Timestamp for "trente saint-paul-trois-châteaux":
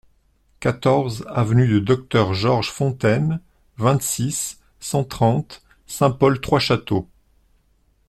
5.03-7.07